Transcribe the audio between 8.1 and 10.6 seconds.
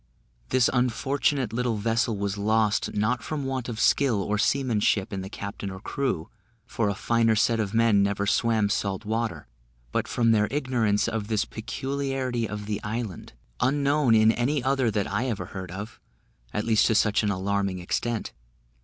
swam salt water; but from their